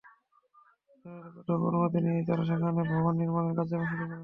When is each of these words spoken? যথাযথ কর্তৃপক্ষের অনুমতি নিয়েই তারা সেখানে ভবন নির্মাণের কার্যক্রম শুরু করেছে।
যথাযথ 1.05 1.25
কর্তৃপক্ষের 1.27 1.67
অনুমতি 1.69 1.99
নিয়েই 2.03 2.27
তারা 2.27 2.43
সেখানে 2.49 2.81
ভবন 2.91 3.13
নির্মাণের 3.19 3.53
কার্যক্রম 3.57 3.85
শুরু 3.89 4.01
করেছে। 4.01 4.17